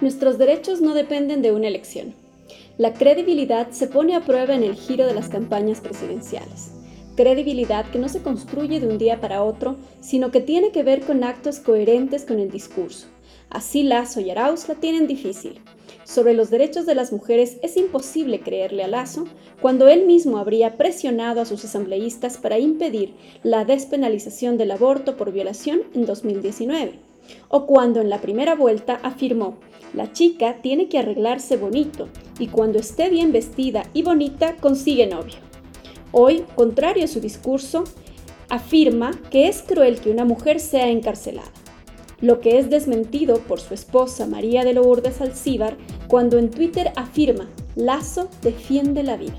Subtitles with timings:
[0.00, 2.14] Nuestros derechos no dependen de una elección.
[2.78, 6.72] La credibilidad se pone a prueba en el giro de las campañas presidenciales.
[7.16, 11.00] Credibilidad que no se construye de un día para otro, sino que tiene que ver
[11.00, 13.06] con actos coherentes con el discurso.
[13.48, 15.60] Así Lazo y Arauz la tienen difícil.
[16.06, 19.24] Sobre los derechos de las mujeres es imposible creerle a Lazo
[19.60, 25.32] cuando él mismo habría presionado a sus asambleístas para impedir la despenalización del aborto por
[25.32, 26.92] violación en 2019.
[27.48, 29.56] O cuando en la primera vuelta afirmó,
[29.94, 32.06] la chica tiene que arreglarse bonito
[32.38, 35.34] y cuando esté bien vestida y bonita consigue novio.
[36.12, 37.82] Hoy, contrario a su discurso,
[38.48, 41.50] afirma que es cruel que una mujer sea encarcelada,
[42.20, 45.76] lo que es desmentido por su esposa María de Lourdes Alcíbar
[46.08, 49.36] cuando en Twitter afirma Lazo defiende la vida.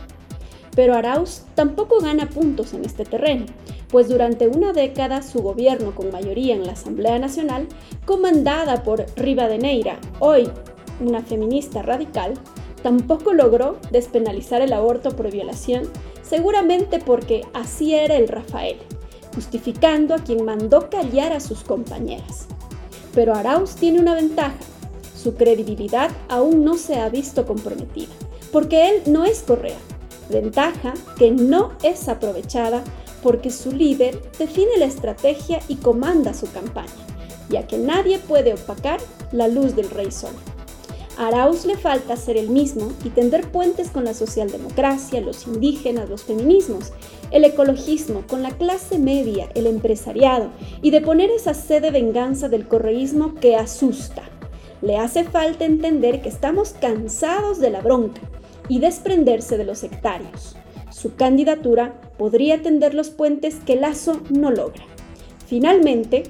[0.76, 3.46] Pero Arauz tampoco gana puntos en este terreno,
[3.90, 7.68] pues durante una década su gobierno con mayoría en la Asamblea Nacional,
[8.06, 10.50] comandada por Rivadeneira, hoy
[11.00, 12.36] una feminista radical,
[12.84, 15.84] tampoco logró despenalizar el aborto por violación,
[16.22, 18.78] seguramente porque así era el Rafael,
[19.34, 22.48] justificando a quien mandó callar a sus compañeras.
[23.16, 24.58] Pero Arauz tiene una ventaja,
[25.18, 28.14] su credibilidad aún no se ha visto comprometida,
[28.52, 29.80] porque él no es Correa,
[30.30, 32.84] ventaja que no es aprovechada
[33.24, 36.92] porque su líder define la estrategia y comanda su campaña,
[37.50, 39.00] ya que nadie puede opacar
[39.32, 40.34] la luz del rey sol.
[41.18, 46.08] A Arauz le falta ser el mismo y tender puentes con la socialdemocracia, los indígenas,
[46.10, 46.92] los feminismos,
[47.32, 50.52] el ecologismo, con la clase media, el empresariado
[50.84, 54.37] y de poner esa sed de venganza del correísmo que asusta.
[54.82, 58.22] Le hace falta entender que estamos cansados de la bronca
[58.70, 60.56] y desprenderse de los sectarios.
[60.92, 64.84] Su candidatura podría tender los puentes que Lazo no logra.
[65.46, 66.24] Finalmente,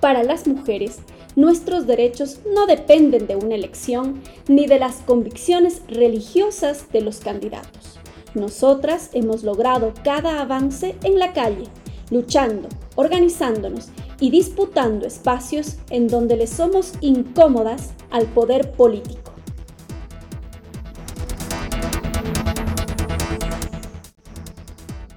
[0.00, 0.98] para las mujeres,
[1.36, 7.98] nuestros derechos no dependen de una elección ni de las convicciones religiosas de los candidatos.
[8.34, 11.64] Nosotras hemos logrado cada avance en la calle,
[12.10, 19.29] luchando, organizándonos y disputando espacios en donde le somos incómodas al poder político.